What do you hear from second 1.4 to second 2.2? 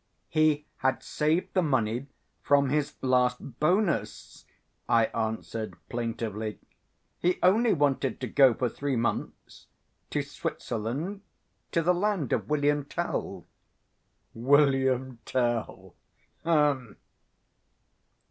the money